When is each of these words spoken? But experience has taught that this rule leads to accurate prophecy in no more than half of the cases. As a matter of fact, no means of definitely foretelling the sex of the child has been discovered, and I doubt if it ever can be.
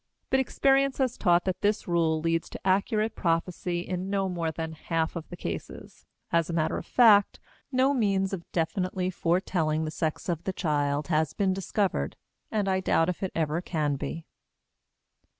But 0.31 0.39
experience 0.39 0.97
has 0.97 1.15
taught 1.15 1.45
that 1.45 1.61
this 1.61 1.87
rule 1.87 2.19
leads 2.19 2.49
to 2.49 2.67
accurate 2.67 3.15
prophecy 3.15 3.81
in 3.81 4.09
no 4.09 4.27
more 4.27 4.49
than 4.51 4.71
half 4.71 5.15
of 5.15 5.29
the 5.29 5.37
cases. 5.37 6.07
As 6.31 6.49
a 6.49 6.53
matter 6.53 6.79
of 6.79 6.87
fact, 6.87 7.39
no 7.71 7.93
means 7.93 8.33
of 8.33 8.51
definitely 8.51 9.11
foretelling 9.11 9.85
the 9.85 9.91
sex 9.91 10.27
of 10.27 10.43
the 10.43 10.53
child 10.53 11.09
has 11.09 11.33
been 11.33 11.53
discovered, 11.53 12.15
and 12.49 12.67
I 12.67 12.79
doubt 12.79 13.09
if 13.09 13.21
it 13.21 13.31
ever 13.35 13.61
can 13.61 13.95
be. 13.95 14.25